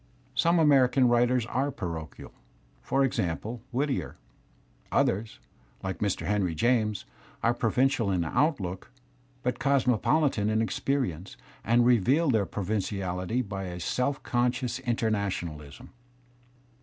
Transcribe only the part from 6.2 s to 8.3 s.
Heniy James, are provincial in